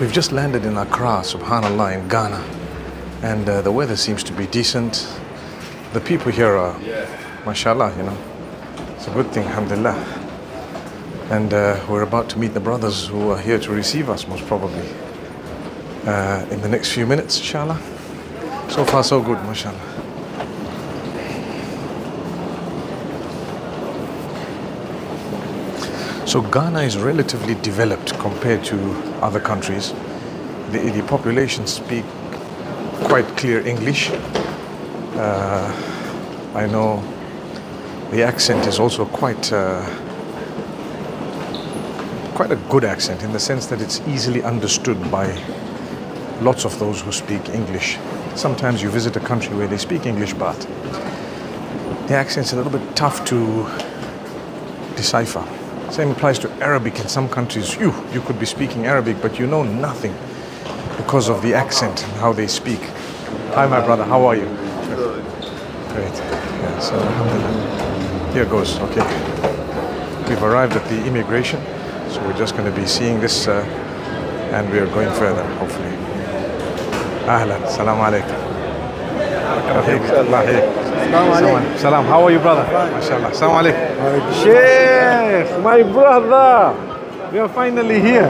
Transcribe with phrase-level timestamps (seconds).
[0.00, 2.40] We've just landed in Accra, subhanAllah, in Ghana.
[3.24, 5.08] And uh, the weather seems to be decent.
[5.92, 6.78] The people here are,
[7.44, 8.16] mashallah, you know.
[8.94, 9.96] It's a good thing, alhamdulillah.
[11.30, 14.46] And uh, we're about to meet the brothers who are here to receive us, most
[14.46, 14.88] probably,
[16.06, 17.80] uh, in the next few minutes, inshallah.
[18.68, 20.07] So far, so good, mashallah.
[26.28, 28.76] So Ghana is relatively developed compared to
[29.22, 29.94] other countries.
[30.72, 32.04] The, the population speak
[33.04, 34.10] quite clear English.
[35.14, 35.72] Uh,
[36.54, 37.02] I know
[38.10, 39.82] the accent is also quite uh,
[42.34, 45.32] quite a good accent in the sense that it's easily understood by
[46.42, 47.96] lots of those who speak English.
[48.34, 50.60] Sometimes you visit a country where they speak English, but
[52.06, 53.66] the accent's a little bit tough to
[54.94, 55.57] decipher.
[55.90, 57.74] Same applies to Arabic in some countries.
[57.76, 60.14] You, you could be speaking Arabic, but you know nothing
[60.96, 62.80] because of the accent and how they speak.
[63.54, 64.04] Hi, my brother.
[64.04, 64.44] How are you?
[64.44, 65.24] Good.
[65.88, 66.14] Great.
[66.14, 66.98] Yeah, so.
[68.32, 68.78] Here goes.
[68.78, 69.02] Okay.
[70.28, 71.60] We've arrived at the immigration,
[72.10, 73.64] so we're just going to be seeing this, uh,
[74.52, 75.96] and we are going further, hopefully.
[77.26, 77.68] Ahlan.
[77.70, 78.48] Salam alaikum.
[80.98, 82.04] Assalamu Salam.
[82.04, 82.64] How are you, brother?
[82.64, 83.30] MashaAllah.
[83.30, 84.32] Assalamu alaikum.
[84.42, 86.74] Sheikh, my brother.
[87.32, 88.28] We are finally here.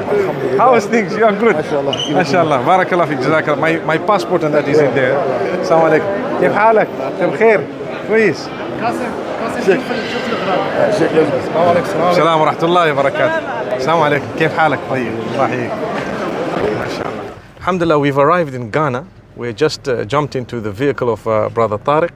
[0.59, 1.17] How is things?
[1.17, 1.57] You are good.
[1.57, 1.95] MashaAllah.
[2.21, 2.59] MashaAllah.
[2.65, 3.21] Barakallah feek.
[3.21, 3.61] Jazakallah.
[3.61, 5.17] My, my passport and that is in there.
[5.63, 6.09] Assalamu alaikum.
[6.41, 7.61] كيف حالك؟ انت بخير؟
[8.09, 8.49] Please.
[8.81, 9.11] Kasim.
[9.43, 9.83] قاسم شوف
[10.13, 10.25] شوف
[11.13, 11.37] الاغراض.
[11.37, 12.11] السلام عليكم.
[12.11, 13.39] السلام ورحمة الله وبركاته.
[13.77, 14.25] السلام عليكم.
[14.39, 15.13] كيف حالك؟ طيب.
[15.33, 15.71] الله
[16.79, 17.25] ما شاء الله.
[17.59, 19.05] Alhamdulillah, we've arrived in Ghana.
[19.37, 22.11] We just uh, jumped into the vehicle of uh, Brother Tariq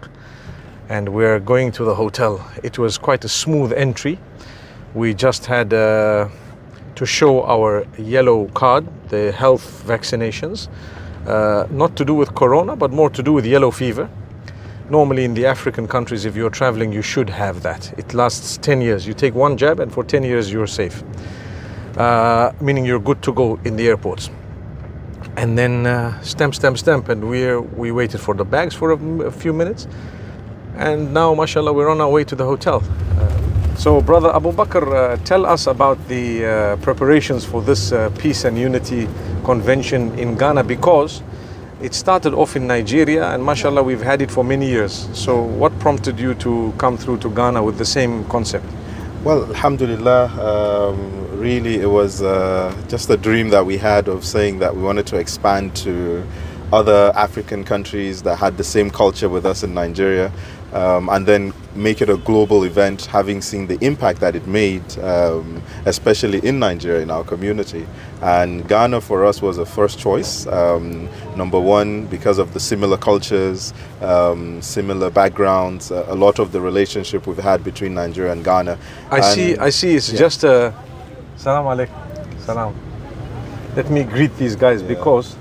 [0.92, 2.32] and we're going to the hotel.
[2.62, 4.18] It was quite a smooth entry.
[4.92, 6.28] We just had uh,
[6.96, 10.68] to show our yellow card, the health vaccinations,
[11.26, 14.06] uh, not to do with corona, but more to do with yellow fever.
[14.90, 17.98] Normally, in the African countries, if you're traveling, you should have that.
[17.98, 19.06] It lasts 10 years.
[19.06, 21.02] You take one jab, and for 10 years, you're safe,
[21.96, 24.28] uh, meaning you're good to go in the airports
[25.38, 28.98] and then uh, stamp, stamp, stamp, and we we waited for the bags for a,
[29.22, 29.86] a, few minutes,
[30.76, 32.82] and now, mashallah, we're on our way to the hotel.
[33.18, 38.10] Uh, so, brother Abu Bakr, uh, tell us about the uh, preparations for this uh,
[38.18, 39.08] peace and unity
[39.44, 41.22] convention in Ghana because
[41.82, 45.08] it started off in Nigeria, and mashallah, we've had it for many years.
[45.12, 48.66] So, what prompted you to come through to Ghana with the same concept?
[49.24, 50.26] Well, alhamdulillah,
[50.90, 54.82] um, really it was uh, just a dream that we had of saying that we
[54.82, 56.26] wanted to expand to
[56.72, 60.32] other African countries that had the same culture with us in Nigeria.
[60.72, 64.98] Um, and then make it a global event, having seen the impact that it made,
[65.00, 67.86] um, especially in Nigeria, in our community.
[68.22, 70.46] And Ghana for us was a first choice.
[70.46, 76.52] Um, number one, because of the similar cultures, um, similar backgrounds, uh, a lot of
[76.52, 78.78] the relationship we've had between Nigeria and Ghana.
[79.10, 79.56] I And- see.
[79.58, 79.96] I see.
[79.96, 80.18] It's yeah.
[80.18, 80.72] just a.
[81.36, 82.40] Salam alaikum.
[82.46, 82.74] Salam.
[83.76, 85.36] Let me greet these guys because.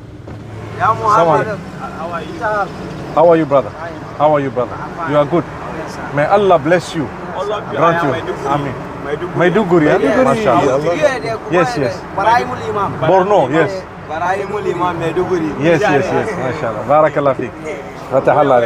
[0.78, 3.01] Salam alaikum.
[3.16, 3.70] How are you, brother?
[4.18, 4.76] How are you, brother?
[5.10, 5.44] You are good.
[6.16, 7.08] May Allah bless you.
[7.76, 8.34] Grant you.
[8.48, 8.74] Amin.
[9.36, 10.24] Maiduguri, yeah?
[10.24, 11.52] Mashallah.
[11.52, 12.00] Yes, yes.
[13.08, 13.84] Borno, yes.
[15.62, 16.30] Yes, yes, yes.
[16.38, 16.84] Mashallah.
[16.88, 17.52] Barakallah feek.
[18.12, 18.60] Fatahallah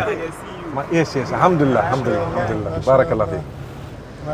[0.91, 1.31] Yes, yes.
[1.31, 1.81] Alhamdulillah.
[1.83, 2.27] Alhamdulillah.
[2.37, 2.79] Alhamdulillah.
[2.81, 3.43] Barakallah feek.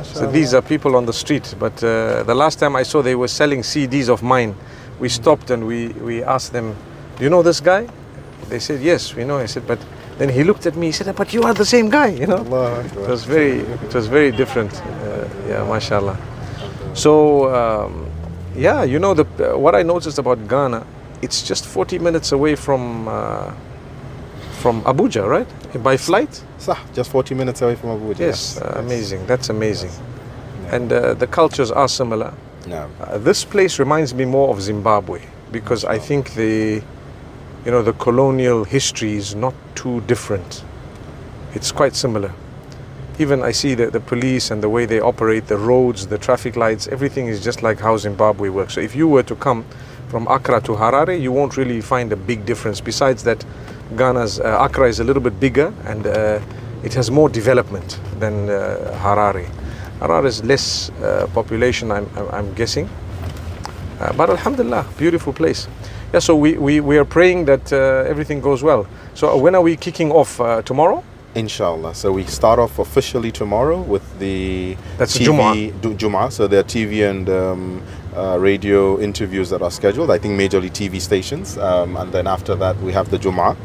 [0.03, 1.53] So these are people on the street.
[1.59, 4.55] But uh, the last time I saw they were selling CDs of mine,
[4.99, 6.75] we stopped and we, we asked them,
[7.17, 7.87] Do you know this guy?
[8.49, 9.37] They said, Yes, we know.
[9.37, 9.79] I said, But
[10.17, 12.43] then he looked at me, he said, But you are the same guy, you know?
[12.85, 14.73] It was very, it was very different.
[14.73, 16.17] Uh, yeah, mashallah.
[16.93, 18.09] So, um,
[18.55, 20.85] yeah, you know, the, uh, what I noticed about Ghana,
[21.21, 23.51] it's just 40 minutes away from, uh,
[24.59, 25.47] from Abuja, right?
[25.83, 26.43] By flight?
[26.57, 28.19] Sah, just 40 minutes away from Abuja.
[28.19, 29.25] Yes, uh, amazing.
[29.25, 29.91] That's amazing.
[30.69, 32.33] And uh, the cultures are similar.
[32.67, 32.87] Yeah.
[32.99, 36.81] Uh, this place reminds me more of Zimbabwe because I think the,
[37.65, 40.63] you know, the colonial history is not too different.
[41.53, 42.31] It's quite similar.
[43.19, 46.55] Even I see that the police and the way they operate, the roads, the traffic
[46.55, 48.73] lights, everything is just like how Zimbabwe works.
[48.73, 49.65] So if you were to come
[50.07, 52.81] from Accra to Harare, you won't really find a big difference.
[52.81, 53.45] Besides that,
[53.95, 56.39] Ghana's uh, Accra is a little bit bigger and uh,
[56.83, 59.47] it has more development than uh, Harare.
[59.99, 62.89] Harare is less uh, population, I'm, I'm, guessing.
[63.99, 65.67] Uh, but Alhamdulillah, beautiful place.
[66.13, 68.85] Yeah, so we, we, we are praying that uh, everything goes well.
[69.13, 70.41] So uh, when are we kicking off?
[70.41, 71.03] Uh, tomorrow?
[71.35, 71.95] Inshallah.
[71.95, 75.97] So we start off officially tomorrow with the That's TV, Jumu'ah.
[75.97, 77.81] du- So there are TV and um,
[78.13, 80.11] uh, radio interviews that are scheduled.
[80.11, 83.55] I think majorly TV stations, um, and then after that we have the Jum'ah,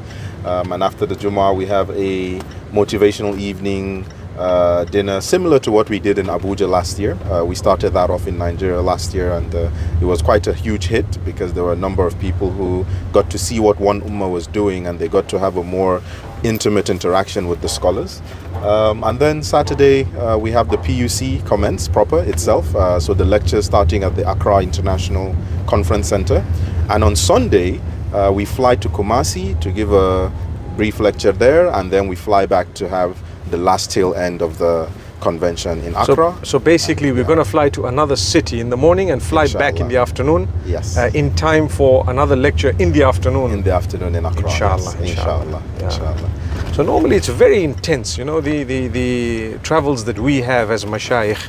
[0.45, 2.39] um, and after the Jum'ah we have a
[2.73, 4.05] motivational evening
[4.39, 7.15] uh, dinner similar to what we did in Abuja last year.
[7.31, 10.53] Uh, we started that off in Nigeria last year, and uh, it was quite a
[10.53, 14.01] huge hit because there were a number of people who got to see what One
[14.03, 16.03] Ummah was doing, and they got to have a more
[16.45, 18.21] intimate interaction with the scholars.
[18.57, 23.25] Um, and then Saturday uh, we have the PUC commence proper itself, uh, so the
[23.25, 25.35] lecture starting at the Accra International
[25.67, 26.45] Conference Center,
[26.91, 27.81] and on Sunday
[28.13, 30.33] uh, we fly to Kumasi to give a
[30.77, 33.17] brief lecture there, and then we fly back to have
[33.51, 34.89] the last tail end of the
[35.21, 36.35] convention in Accra.
[36.39, 39.47] So, so basically, we're going to fly to another city in the morning and fly
[39.49, 40.49] back in the afternoon.
[40.67, 40.97] Yes.
[40.97, 43.51] Uh, in time for another lecture in the afternoon.
[43.53, 44.45] in the afternoon in Accra.
[44.51, 45.11] Inshallah, yes.
[45.11, 45.45] inshallah.
[45.45, 45.85] inshallah, Yeah.
[45.85, 46.75] inshallah.
[46.75, 50.85] So normally it's very intense, you know, the, the, the travels that we have as
[50.85, 51.49] mashayikh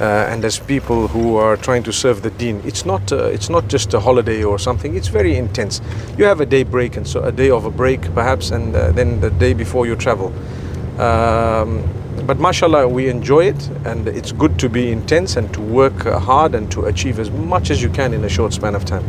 [0.00, 2.60] uh, and as people who are trying to serve the deen.
[2.64, 5.80] It's not, uh, it's not just a holiday or something, it's very intense.
[6.18, 8.92] You have a day break and so a day of a break perhaps and uh,
[8.92, 10.32] then the day before you travel.
[11.00, 11.82] Um,
[12.26, 16.18] but mashallah, we enjoy it and it's good to be intense and to work uh,
[16.18, 19.04] hard and to achieve as much as you can in a short span of time.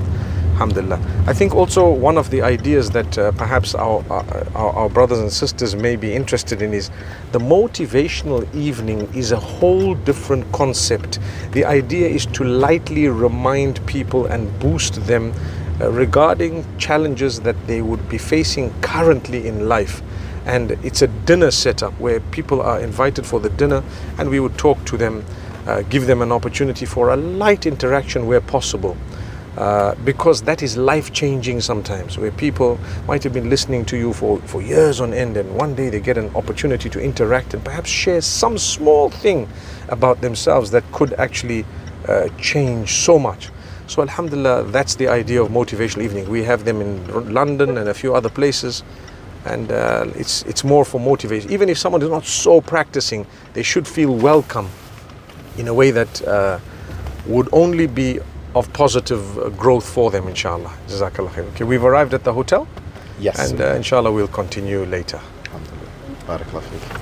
[0.54, 1.02] Alhamdulillah.
[1.28, 5.34] I think also one of the ideas that uh, perhaps our, our, our brothers and
[5.34, 6.90] sisters may be interested in is
[7.34, 11.20] the motivational evening is a whole different concept.
[11.52, 15.34] The idea is to lightly remind people and boost them
[15.82, 20.02] uh, regarding challenges that they would be facing currently in life
[20.46, 23.84] and it's a dinner setup where people are invited for the dinner
[24.18, 25.24] and we would talk to them
[25.68, 28.98] uh, give them an opportunity for a light interaction where possible.
[29.58, 34.14] Uh, because that is life changing sometimes where people might have been listening to you
[34.14, 37.64] for, for years on end and one day they get an opportunity to interact and
[37.66, 39.50] perhaps share some small thing
[39.90, 41.66] about themselves that could actually
[42.08, 43.50] uh, change so much.
[43.88, 46.30] So alhamdulillah that's the idea of motivational evening.
[46.30, 48.84] We have them in london and a few other places
[49.46, 51.52] and uh, it's it's more for motivation.
[51.52, 54.70] Even if someone is not so practicing, they should feel welcome
[55.58, 56.60] in a way that uh,
[57.26, 58.20] would only be
[58.56, 60.72] of positive uh, growth for them, inshallah.
[60.88, 61.46] Jazakallah khair.
[61.54, 62.68] Okay, we've arrived at the hotel,
[63.20, 63.52] Yes.
[63.52, 65.20] and uh, inshallah we'll continue later.
[65.46, 65.90] Alhamdulillah.
[66.28, 67.01] Barakallah.